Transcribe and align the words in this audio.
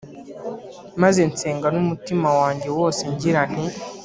maze 1.01 1.19
nsenga 1.31 1.67
n’umutima 1.71 2.29
wanjye 2.39 2.67
wose, 2.77 3.01
ngira 3.13 3.41
nti 3.51 3.65